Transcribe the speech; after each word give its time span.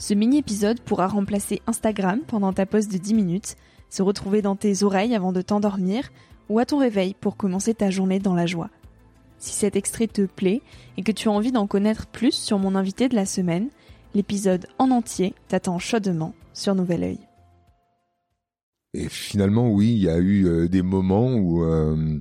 Ce 0.00 0.14
mini-épisode 0.14 0.80
pourra 0.80 1.08
remplacer 1.08 1.60
Instagram 1.66 2.20
pendant 2.26 2.54
ta 2.54 2.64
pause 2.64 2.88
de 2.88 2.96
10 2.96 3.12
minutes, 3.12 3.56
se 3.90 4.02
retrouver 4.02 4.40
dans 4.40 4.56
tes 4.56 4.82
oreilles 4.82 5.14
avant 5.14 5.30
de 5.30 5.42
t'endormir 5.42 6.10
ou 6.48 6.58
à 6.58 6.64
ton 6.64 6.78
réveil 6.78 7.14
pour 7.20 7.36
commencer 7.36 7.74
ta 7.74 7.90
journée 7.90 8.18
dans 8.18 8.34
la 8.34 8.46
joie. 8.46 8.70
Si 9.38 9.52
cet 9.52 9.76
extrait 9.76 10.06
te 10.06 10.22
plaît 10.22 10.62
et 10.96 11.02
que 11.02 11.12
tu 11.12 11.28
as 11.28 11.32
envie 11.32 11.52
d'en 11.52 11.66
connaître 11.66 12.06
plus 12.06 12.32
sur 12.32 12.58
mon 12.58 12.76
invité 12.76 13.10
de 13.10 13.14
la 13.14 13.26
semaine, 13.26 13.68
l'épisode 14.14 14.66
en 14.78 14.90
entier 14.90 15.34
t'attend 15.48 15.78
chaudement 15.78 16.32
sur 16.54 16.74
Nouvel 16.74 17.02
Oeil. 17.04 17.29
Et 18.92 19.08
finalement, 19.08 19.70
oui, 19.70 19.92
il 19.92 20.02
y 20.02 20.08
a 20.08 20.18
eu 20.18 20.46
euh, 20.46 20.68
des 20.68 20.82
moments 20.82 21.32
où 21.34 21.62
euh, 21.64 22.18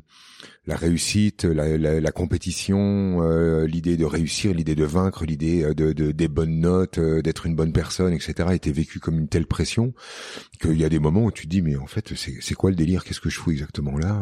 la 0.68 0.76
réussite, 0.76 1.46
la, 1.46 2.12
compétition, 2.12 3.24
euh, 3.24 3.66
l'idée 3.66 3.98
de 3.98 4.06
réussir, 4.06 4.54
l'idée 4.54 4.76
de 4.76 4.86
vaincre, 4.86 5.26
l'idée 5.26 5.74
de, 5.74 5.92
des 5.94 6.28
bonnes 6.28 6.60
notes, 6.60 7.00
d'être 7.00 7.48
une 7.48 7.56
bonne 7.56 7.74
personne, 7.74 8.14
etc., 8.14 8.50
était 8.54 8.72
vécue 8.72 9.00
comme 9.00 9.18
une 9.18 9.28
telle 9.28 9.48
pression 9.48 9.94
qu'il 10.62 10.80
y 10.80 10.86
a 10.86 10.90
des 10.90 11.00
moments 11.00 11.26
où 11.26 11.32
tu 11.32 11.46
te 11.46 11.50
dis 11.50 11.64
mais 11.64 11.76
en 11.76 11.88
fait 11.88 12.14
c'est 12.16 12.54
quoi 12.54 12.70
le 12.70 12.76
délire? 12.76 13.04
Qu'est-ce 13.04 13.22
que 13.22 13.30
je 13.30 13.40
fous 13.40 13.52
exactement 13.52 13.98
là? 13.98 14.22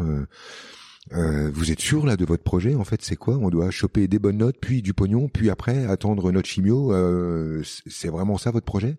Vous 1.52 1.72
êtes 1.72 1.82
sûr 1.82 2.06
là 2.06 2.16
de 2.16 2.24
votre 2.24 2.44
projet? 2.44 2.76
En 2.76 2.86
fait, 2.86 3.02
c'est 3.02 3.16
quoi? 3.18 3.38
On 3.42 3.50
doit 3.50 3.72
choper 3.72 4.08
des 4.08 4.20
bonnes 4.20 4.38
notes, 4.38 4.58
puis 4.62 4.82
du 4.82 4.94
pognon, 4.94 5.28
puis 5.28 5.50
après 5.50 5.86
attendre 5.86 6.32
notre 6.32 6.48
chimio. 6.48 6.94
c'est 7.86 8.10
vraiment 8.10 8.38
ça 8.38 8.52
votre 8.52 8.66
projet? 8.66 8.98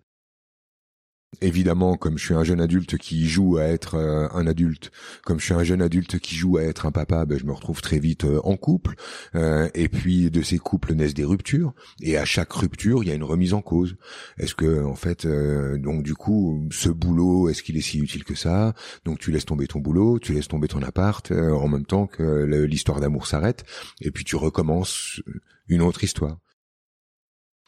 Évidemment, 1.41 1.95
comme 1.95 2.17
je 2.17 2.25
suis 2.25 2.33
un 2.33 2.43
jeune 2.43 2.59
adulte 2.59 2.97
qui 2.97 3.27
joue 3.27 3.57
à 3.57 3.63
être 3.63 3.95
euh, 3.95 4.27
un 4.33 4.47
adulte, 4.47 4.91
comme 5.23 5.39
je 5.39 5.45
suis 5.45 5.53
un 5.53 5.63
jeune 5.63 5.81
adulte 5.81 6.17
qui 6.17 6.35
joue 6.35 6.57
à 6.57 6.63
être 6.63 6.87
un 6.87 6.91
papa, 6.91 7.23
ben, 7.25 7.37
je 7.37 7.45
me 7.45 7.53
retrouve 7.53 7.81
très 7.81 7.99
vite 7.99 8.25
euh, 8.25 8.41
en 8.43 8.57
couple. 8.57 8.95
Euh, 9.35 9.69
et 9.75 9.89
puis 9.89 10.31
de 10.31 10.41
ces 10.41 10.57
couples 10.57 10.95
naissent 10.95 11.13
des 11.13 11.23
ruptures. 11.23 11.75
Et 12.01 12.17
à 12.17 12.25
chaque 12.25 12.51
rupture, 12.51 13.03
il 13.03 13.09
y 13.09 13.11
a 13.11 13.15
une 13.15 13.23
remise 13.23 13.53
en 13.53 13.61
cause. 13.61 13.95
Est-ce 14.39 14.55
que, 14.55 14.83
en 14.83 14.95
fait, 14.95 15.27
donc 15.27 16.01
du 16.01 16.15
coup, 16.15 16.67
ce 16.71 16.89
boulot, 16.89 17.47
est-ce 17.49 17.61
qu'il 17.61 17.77
est 17.77 17.81
si 17.81 17.99
utile 17.99 18.23
que 18.23 18.35
ça? 18.35 18.73
Donc 19.05 19.19
tu 19.19 19.31
laisses 19.31 19.45
tomber 19.45 19.67
ton 19.67 19.79
boulot, 19.79 20.17
tu 20.17 20.33
laisses 20.33 20.47
tomber 20.47 20.67
ton 20.67 20.81
appart, 20.81 21.31
en 21.31 21.67
même 21.67 21.85
temps 21.85 22.07
que 22.07 22.43
l'histoire 22.65 22.99
d'amour 22.99 23.27
s'arrête, 23.27 23.65
et 24.01 24.11
puis 24.11 24.23
tu 24.23 24.35
recommences 24.35 25.21
une 25.67 25.81
autre 25.81 26.03
histoire. 26.03 26.39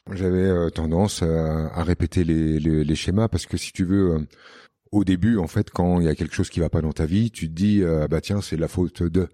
J'avais 0.10 0.40
euh, 0.40 0.70
tendance 0.70 1.22
à, 1.22 1.84
répéter 1.84 2.24
les, 2.24 2.60
les, 2.60 2.96
schémas 2.96 3.28
parce 3.28 3.46
que 3.46 3.56
si 3.56 3.72
tu 3.72 3.86
veux, 3.86 4.16
euh, 4.16 4.20
au 4.92 5.04
début, 5.04 5.38
en 5.38 5.48
fait, 5.48 5.70
quand 5.70 6.00
il 6.00 6.06
y 6.06 6.10
a 6.10 6.16
quelque 6.16 6.34
chose 6.34 6.50
qui 6.50 6.60
va 6.60 6.70
pas 6.70 6.82
dans 6.82 6.92
ta 6.92 7.06
vie, 7.06 7.30
tu 7.30 7.48
te 7.48 7.54
dis, 7.54 7.84
euh, 7.84 8.08
bah 8.08 8.20
tiens, 8.20 8.42
c'est 8.42 8.58
la 8.58 8.68
faute 8.68 9.04
de. 9.04 9.30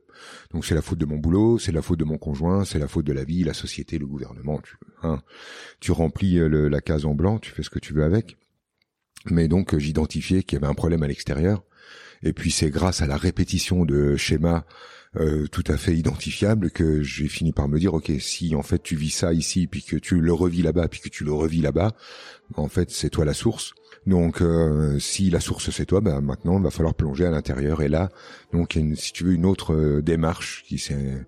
Donc 0.52 0.66
c'est 0.66 0.76
la 0.76 0.82
faute 0.82 0.98
de 0.98 1.06
mon 1.06 1.18
boulot, 1.18 1.58
c'est 1.58 1.72
la 1.72 1.82
faute 1.82 2.00
de 2.00 2.04
mon 2.04 2.18
conjoint, 2.18 2.66
c'est 2.66 2.80
la 2.80 2.88
faute 2.88 3.06
de 3.06 3.14
la 3.14 3.24
vie, 3.24 3.44
la 3.44 3.54
société, 3.54 3.98
le 3.98 4.08
gouvernement. 4.08 4.60
Tu, 4.62 4.76
hein, 5.04 5.22
tu 5.80 5.92
remplis 5.92 6.38
la 6.50 6.82
case 6.82 7.06
en 7.06 7.16
blanc, 7.16 7.40
tu 7.40 7.52
fais 7.52 7.64
ce 7.64 7.70
que 7.70 7.80
tu 7.80 7.94
veux 7.94 8.04
avec. 8.04 8.38
Mais 9.30 9.48
donc 9.48 9.78
j'identifiais 9.78 10.44
qu'il 10.44 10.58
y 10.58 10.62
avait 10.62 10.72
un 10.72 10.76
problème 10.76 11.04
à 11.04 11.08
l'extérieur. 11.08 11.64
Et 12.24 12.34
puis 12.34 12.52
c'est 12.52 12.70
grâce 12.70 13.02
à 13.02 13.08
la 13.08 13.18
répétition 13.18 13.86
de 13.86 14.16
schémas 14.16 14.64
euh, 15.16 15.48
tout 15.48 15.64
à 15.68 15.78
fait 15.78 15.96
identifiable 15.96 16.70
que 16.70 17.02
j'ai 17.02 17.28
fini 17.28 17.52
par 17.52 17.68
me 17.68 17.80
dire 17.80 17.94
ok 17.94 18.12
si 18.20 18.56
en 18.56 18.62
fait 18.62 18.84
tu 18.84 18.96
vis 18.96 19.10
ça 19.10 19.34
ici 19.34 19.66
puis 19.66 19.82
que 19.82 19.96
tu 19.96 20.20
le 20.20 20.34
revis 20.34 20.62
là-bas 20.62 20.90
puis 20.90 21.00
que 21.00 21.10
tu 21.10 21.24
le 21.24 21.32
revis 21.32 21.62
là-bas 21.62 21.94
en 22.56 22.68
fait 22.68 22.92
c'est 22.92 23.10
toi 23.10 23.26
la 23.26 23.34
source. 23.34 23.74
Donc 24.06 24.42
euh, 24.42 25.00
si 25.00 25.30
la 25.30 25.40
source 25.40 25.72
c'est 25.72 25.86
toi 25.86 26.02
ben 26.02 26.22
maintenant 26.22 26.58
il 26.58 26.64
va 26.64 26.72
falloir 26.72 26.94
plonger 26.94 27.26
à 27.26 27.32
l'intérieur 27.32 27.82
et 27.82 27.88
là 27.88 28.10
donc 28.54 28.76
une, 28.76 28.96
si 28.96 29.14
tu 29.14 29.24
veux 29.24 29.34
une 29.34 29.46
autre 29.46 29.74
euh, 29.74 30.02
démarche 30.02 30.64
qui 30.68 30.78
s'est 30.78 31.26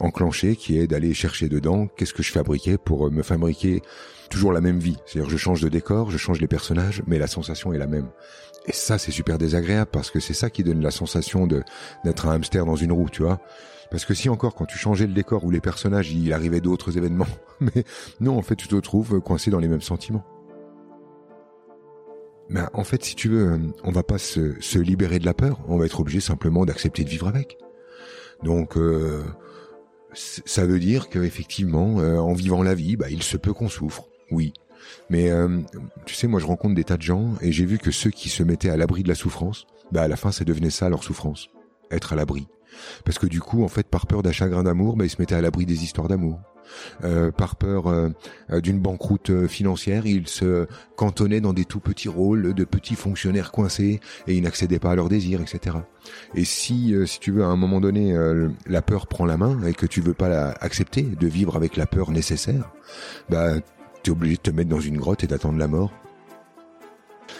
enclenchée 0.00 0.56
qui 0.56 0.78
est 0.78 0.86
d'aller 0.86 1.14
chercher 1.14 1.48
dedans 1.48 1.86
qu'est-ce 1.86 2.14
que 2.14 2.22
je 2.22 2.32
fabriquais 2.32 2.78
pour 2.78 3.10
me 3.10 3.22
fabriquer 3.22 3.82
toujours 4.30 4.52
la 4.52 4.60
même 4.60 4.78
vie 4.78 4.96
c'est-à-dire 5.06 5.30
je 5.30 5.36
change 5.36 5.60
de 5.60 5.68
décor 5.68 6.10
je 6.10 6.18
change 6.18 6.40
les 6.40 6.48
personnages 6.48 7.02
mais 7.06 7.18
la 7.18 7.26
sensation 7.26 7.72
est 7.72 7.78
la 7.78 7.86
même 7.86 8.08
et 8.66 8.72
ça, 8.72 8.98
c'est 8.98 9.10
super 9.10 9.38
désagréable 9.38 9.90
parce 9.92 10.10
que 10.10 10.20
c'est 10.20 10.34
ça 10.34 10.48
qui 10.48 10.64
donne 10.64 10.80
la 10.80 10.90
sensation 10.90 11.46
de 11.46 11.62
d'être 12.04 12.26
un 12.26 12.32
hamster 12.32 12.64
dans 12.64 12.76
une 12.76 12.92
roue, 12.92 13.10
tu 13.10 13.22
vois. 13.22 13.40
Parce 13.90 14.04
que 14.04 14.14
si 14.14 14.28
encore 14.28 14.54
quand 14.54 14.64
tu 14.64 14.78
changeais 14.78 15.06
le 15.06 15.12
décor 15.12 15.44
ou 15.44 15.50
les 15.50 15.60
personnages, 15.60 16.10
il 16.10 16.32
arrivait 16.32 16.60
d'autres 16.60 16.96
événements, 16.96 17.26
mais 17.60 17.84
non, 18.20 18.38
en 18.38 18.42
fait, 18.42 18.56
tu 18.56 18.68
te 18.68 18.76
trouves 18.76 19.20
coincé 19.20 19.50
dans 19.50 19.58
les 19.58 19.68
mêmes 19.68 19.82
sentiments. 19.82 20.24
Mais 22.48 22.60
en 22.72 22.84
fait, 22.84 23.04
si 23.04 23.14
tu 23.14 23.28
veux, 23.28 23.58
on 23.84 23.90
va 23.90 24.02
pas 24.02 24.18
se, 24.18 24.60
se 24.60 24.78
libérer 24.78 25.18
de 25.18 25.26
la 25.26 25.34
peur, 25.34 25.60
on 25.68 25.78
va 25.78 25.86
être 25.86 26.00
obligé 26.00 26.20
simplement 26.20 26.64
d'accepter 26.64 27.04
de 27.04 27.08
vivre 27.08 27.26
avec. 27.26 27.58
Donc, 28.42 28.76
euh, 28.76 29.22
ça 30.14 30.66
veut 30.66 30.78
dire 30.78 31.08
qu'effectivement, 31.08 32.00
euh, 32.00 32.18
en 32.18 32.32
vivant 32.32 32.62
la 32.62 32.74
vie, 32.74 32.96
bah, 32.96 33.10
il 33.10 33.22
se 33.22 33.36
peut 33.36 33.52
qu'on 33.52 33.68
souffre, 33.68 34.04
oui. 34.30 34.52
Mais 35.10 35.30
euh, 35.30 35.60
tu 36.06 36.14
sais, 36.14 36.26
moi 36.26 36.40
je 36.40 36.46
rencontre 36.46 36.74
des 36.74 36.84
tas 36.84 36.96
de 36.96 37.02
gens 37.02 37.34
et 37.40 37.52
j'ai 37.52 37.64
vu 37.64 37.78
que 37.78 37.90
ceux 37.90 38.10
qui 38.10 38.28
se 38.28 38.42
mettaient 38.42 38.70
à 38.70 38.76
l'abri 38.76 39.02
de 39.02 39.08
la 39.08 39.14
souffrance, 39.14 39.66
bah 39.92 40.02
à 40.02 40.08
la 40.08 40.16
fin 40.16 40.32
ça 40.32 40.44
devenait 40.44 40.70
ça 40.70 40.88
leur 40.88 41.04
souffrance, 41.04 41.48
être 41.90 42.12
à 42.12 42.16
l'abri. 42.16 42.46
Parce 43.04 43.18
que 43.18 43.26
du 43.26 43.40
coup, 43.40 43.64
en 43.64 43.68
fait, 43.68 43.86
par 43.86 44.06
peur 44.06 44.22
d'un 44.22 44.32
chagrin 44.32 44.62
d'amour, 44.62 44.96
bah, 44.96 45.04
ils 45.04 45.10
se 45.10 45.20
mettaient 45.20 45.34
à 45.34 45.40
l'abri 45.40 45.66
des 45.66 45.84
histoires 45.84 46.08
d'amour. 46.08 46.40
Euh, 47.04 47.30
par 47.30 47.56
peur 47.56 47.88
euh, 47.88 48.10
d'une 48.60 48.80
banqueroute 48.80 49.46
financière, 49.46 50.06
ils 50.06 50.28
se 50.28 50.66
cantonnaient 50.96 51.40
dans 51.40 51.52
des 51.52 51.64
tout 51.64 51.80
petits 51.80 52.08
rôles 52.08 52.54
de 52.54 52.64
petits 52.64 52.94
fonctionnaires 52.94 53.52
coincés 53.52 54.00
et 54.26 54.34
ils 54.34 54.42
n'accédaient 54.42 54.78
pas 54.78 54.92
à 54.92 54.94
leurs 54.94 55.08
désirs, 55.08 55.40
etc. 55.40 55.76
Et 56.34 56.44
si, 56.44 56.94
si 57.06 57.20
tu 57.20 57.32
veux, 57.32 57.44
à 57.44 57.46
un 57.46 57.56
moment 57.56 57.80
donné, 57.80 58.16
la 58.66 58.82
peur 58.82 59.06
prend 59.06 59.24
la 59.24 59.36
main 59.36 59.62
et 59.66 59.74
que 59.74 59.86
tu 59.86 60.00
veux 60.00 60.14
pas 60.14 60.28
la 60.28 60.50
accepter 60.60 61.02
de 61.02 61.26
vivre 61.26 61.56
avec 61.56 61.76
la 61.76 61.86
peur 61.86 62.10
nécessaire, 62.10 62.70
bah 63.28 63.54
t'es 64.02 64.10
obligé 64.10 64.36
de 64.36 64.42
te 64.42 64.50
mettre 64.50 64.70
dans 64.70 64.80
une 64.80 64.98
grotte 64.98 65.24
et 65.24 65.26
d'attendre 65.26 65.58
la 65.58 65.68
mort. 65.68 65.92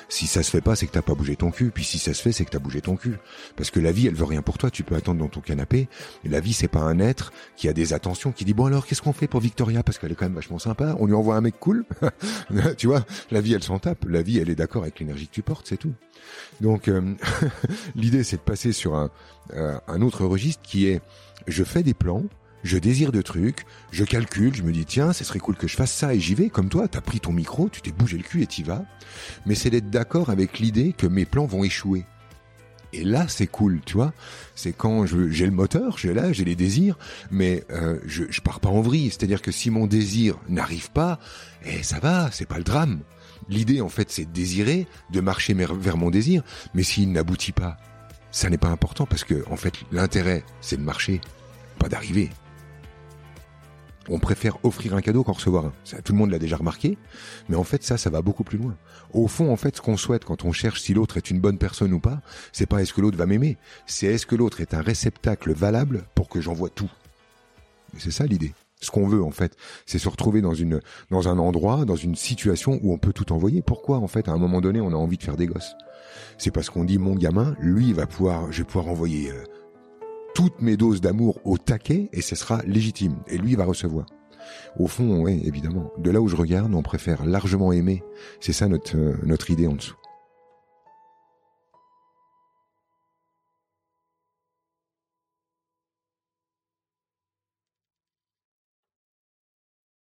Si 0.09 0.27
ça 0.27 0.43
se 0.43 0.51
fait 0.51 0.61
pas, 0.61 0.77
c'est 0.77 0.87
que 0.87 0.93
t'as 0.93 1.03
pas 1.03 1.15
bougé 1.15 1.37
ton 1.37 1.51
cul. 1.51 1.71
Puis 1.71 1.85
si 1.85 1.99
ça 1.99 2.15
se 2.15 2.23
fait, 2.23 2.33
c'est 2.33 2.45
que 2.45 2.51
t'as 2.51 2.59
bougé 2.59 2.81
ton 2.81 2.97
cul. 2.97 3.17
Parce 3.57 3.71
que 3.71 3.81
la 3.81 3.93
vie, 3.93 4.07
elle 4.07 4.15
veut 4.15 4.25
rien 4.25 4.43
pour 4.43 4.59
toi. 4.59 4.71
Tu 4.71 4.83
peux 4.83 4.95
attendre 4.95 5.21
dans 5.21 5.29
ton 5.29 5.41
canapé. 5.41 5.89
La 6.25 6.41
vie, 6.41 6.53
c'est 6.53 6.69
pas 6.69 6.81
un 6.81 6.99
être 6.99 7.33
qui 7.57 7.69
a 7.69 7.73
des 7.73 7.93
attentions, 7.93 8.33
qui 8.33 8.45
dit 8.45 8.55
bon 8.55 8.67
alors 8.67 8.87
qu'est-ce 8.87 9.03
qu'on 9.03 9.13
fait 9.13 9.29
pour 9.29 9.41
Victoria? 9.41 9.83
Parce 9.83 9.99
qu'elle 9.99 10.13
est 10.13 10.15
quand 10.15 10.27
même 10.27 10.35
vachement 10.35 10.59
sympa. 10.59 10.97
On 10.99 11.07
lui 11.07 11.15
envoie 11.15 11.37
un 11.37 11.41
mec 11.41 11.59
cool. 11.59 11.85
tu 12.77 12.87
vois, 12.87 13.05
la 13.31 13.41
vie, 13.41 13.55
elle 13.55 13.63
s'en 13.63 13.79
tape. 13.79 14.05
La 14.09 14.23
vie, 14.23 14.39
elle 14.39 14.51
est 14.51 14.55
d'accord 14.55 14.83
avec 14.83 15.01
l'énergie 15.01 15.27
que 15.29 15.35
tu 15.35 15.43
portes, 15.43 15.67
c'est 15.67 15.77
tout. 15.77 15.95
Donc 16.61 16.89
euh, 16.89 17.15
l'idée, 17.95 18.25
c'est 18.25 18.37
de 18.37 18.43
passer 18.43 18.73
sur 18.73 18.95
euh, 18.95 19.79
un 19.87 20.03
autre 20.03 20.25
registre 20.25 20.63
qui 20.63 20.87
est 20.87 21.01
je 21.47 21.65
fais 21.65 21.83
des 21.83 21.95
plans 21.95 22.23
je 22.65 22.79
désire 22.79 23.13
de 23.13 23.23
trucs, 23.23 23.67
je 23.93 24.05
calcule, 24.05 24.55
je 24.55 24.63
me 24.63 24.73
dis 24.73 24.87
tiens, 24.87 25.13
ce 25.13 25.23
serait 25.23 25.39
cool 25.39 25.55
que 25.55 25.69
je 25.69 25.77
fasse 25.77 25.93
ça 25.93 26.15
et 26.15 26.19
j'y 26.19 26.35
vais. 26.35 26.49
Comme 26.49 26.71
toi, 26.71 26.89
t'as 26.89 27.03
pris 27.03 27.21
ton 27.21 27.33
micro, 27.33 27.69
tu 27.69 27.83
t'es 27.83 27.93
bougé 27.93 28.17
le 28.17 28.23
cul 28.23 28.43
et 28.43 28.47
t'y 28.47 28.63
vas. 28.63 28.85
Mais 29.47 29.55
c'est 29.55 29.71
d'être 29.71 29.91
d'accord 29.91 30.31
avec 30.31 30.59
l'idée 30.59 30.95
que 30.97 31.07
mes 31.07 31.27
plans 31.27 31.47
vont 31.47 31.63
échouer. 31.63 32.05
Et 32.95 33.05
là, 33.05 33.27
c'est 33.29 33.49
cool, 33.49 33.81
tu 33.85 33.95
vois. 33.95 34.13
C'est 34.55 34.73
quand 34.73 35.05
j'ai 35.07 35.47
le 35.47 35.53
moteur, 35.53 35.99
j'ai 35.99 36.15
là, 36.15 36.33
j'ai 36.33 36.45
les 36.45 36.55
désirs, 36.55 36.97
mais 37.31 37.65
euh, 37.71 37.99
je, 38.07 38.25
je 38.31 38.41
pars 38.41 38.61
pas 38.61 38.69
en 38.69 38.81
vrille. 38.81 39.11
C'est-à-dire 39.11 39.43
que 39.43 39.51
si 39.51 39.69
mon 39.69 39.87
désir 39.87 40.39
n'arrive 40.49 40.91
pas, 40.93 41.19
eh, 41.67 41.83
ça 41.83 41.99
va, 41.99 42.31
c'est 42.31 42.47
pas 42.47 42.59
le 42.59 42.65
drame. 42.65 43.01
L'idée, 43.49 43.81
en 43.81 43.89
fait, 43.89 44.11
c'est 44.11 44.25
de 44.25 44.31
désirer, 44.31 44.87
de 45.11 45.21
marcher 45.21 45.55
vers 45.55 45.97
mon 45.97 46.11
désir. 46.11 46.43
Mais 46.73 46.83
s'il 46.85 47.13
n'aboutit 47.13 47.53
pas, 47.53 47.77
ça 48.31 48.49
n'est 48.49 48.59
pas 48.59 48.69
important 48.69 49.07
parce 49.07 49.25
que, 49.25 49.45
en 49.51 49.57
fait, 49.57 49.75
l'intérêt, 49.93 50.45
c'est 50.61 50.77
de 50.77 50.83
marcher, 50.83 51.21
pas 51.79 51.89
d'arriver. 51.89 52.31
On 54.09 54.19
préfère 54.19 54.63
offrir 54.65 54.95
un 54.95 55.01
cadeau 55.01 55.25
qu'en 55.25 55.33
recevoir 55.33 55.67
un. 55.67 55.73
Ça, 55.85 56.03
tout 56.03 56.13
le 56.13 56.19
monde 56.19 56.31
l'a 56.31 56.39
déjà 56.39 56.57
remarqué. 56.57 56.99
Mais 57.49 57.57
en 57.57 57.65
fait, 57.65 57.83
ça, 57.83 57.97
ça 57.97 58.11
va 58.11 58.23
beaucoup 58.23 58.45
plus 58.45 58.59
loin. 58.59 58.77
Au 59.13 59.29
fond, 59.29 59.51
en 59.51 59.57
fait, 59.57 59.77
ce 59.77 59.81
qu'on 59.81 59.97
souhaite 59.97 60.25
quand 60.25 60.45
on 60.45 60.53
cherche 60.53 60.83
si 60.83 60.93
l'autre 60.93 61.17
est 61.17 61.31
une 61.31 61.41
bonne 61.41 61.59
personne 61.59 61.93
ou 61.93 62.01
pas, 62.01 62.21
c'est 62.53 62.67
pas 62.67 62.83
est-ce 62.83 62.93
que 62.93 63.01
l'autre 63.01 63.17
va 63.17 63.27
m'aimer. 63.27 63.57
C'est 63.87 64.07
est-ce 64.07 64.27
que 64.27 64.37
l'autre 64.37 64.61
est 64.61 64.75
un 64.75 64.83
réceptacle 64.83 65.53
valable 65.53 66.05
pour 66.15 66.29
que 66.29 66.41
j'envoie 66.41 66.71
tout. 66.71 66.91
C'est 67.97 68.11
ça 68.11 68.27
l'idée. 68.27 68.53
Ce 68.81 68.91
qu'on 68.91 69.07
veut, 69.07 69.23
en 69.23 69.31
fait, 69.31 69.57
c'est 69.87 69.99
se 69.99 70.09
retrouver 70.09 70.43
dans 70.43 70.53
une, 70.53 70.81
dans 71.11 71.29
un 71.29 71.39
endroit, 71.39 71.87
dans 71.87 71.97
une 71.97 72.17
situation 72.17 72.79
où 72.83 72.93
on 72.93 72.99
peut 72.99 73.15
tout 73.15 73.33
envoyer. 73.33 73.63
Pourquoi, 73.63 73.99
en 73.99 74.09
fait, 74.09 74.29
à 74.29 74.33
un 74.33 74.37
moment 74.37 74.61
donné, 74.61 74.81
on 74.83 74.93
a 74.93 74.97
envie 74.97 75.17
de 75.17 75.23
faire 75.23 75.39
des 75.39 75.47
gosses? 75.47 75.75
C'est 76.37 76.51
parce 76.51 76.69
qu'on 76.69 76.85
dit, 76.85 76.99
mon 76.99 77.15
gamin, 77.15 77.57
lui, 77.59 77.95
va 77.95 78.07
pouvoir, 78.07 78.53
je 78.53 78.59
vais 78.59 78.65
pouvoir 78.65 78.89
envoyer 78.89 79.31
euh, 79.31 79.45
toutes 80.45 80.61
mes 80.61 80.77
doses 80.77 81.01
d'amour 81.01 81.41
au 81.45 81.57
taquet 81.57 82.11
et 82.13 82.21
ce 82.21 82.37
sera 82.37 82.61
légitime. 82.67 83.17
Et 83.29 83.39
lui, 83.39 83.55
va 83.55 83.65
recevoir. 83.65 84.05
Au 84.79 84.87
fond, 84.87 85.23
oui, 85.23 85.41
évidemment. 85.47 85.91
De 85.97 86.11
là 86.11 86.21
où 86.21 86.29
je 86.29 86.37
regarde, 86.37 86.75
on 86.75 86.83
préfère 86.83 87.25
largement 87.25 87.73
aimer. 87.73 88.03
C'est 88.41 88.53
ça 88.53 88.69
notre, 88.69 88.95
euh, 88.95 89.15
notre 89.23 89.51
idée 89.51 89.67
en 89.67 89.73
dessous. 89.73 89.97